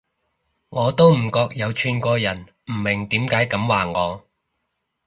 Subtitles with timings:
[0.69, 4.23] 我都唔覺有串過人，唔明點解噉話我